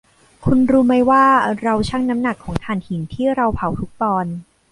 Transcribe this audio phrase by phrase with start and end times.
[0.43, 1.25] คุณรู้ไหมว่า
[1.61, 4.35] เราชั่งน้ำหนักของถ่านหินที่เราเผาทุกปอนด์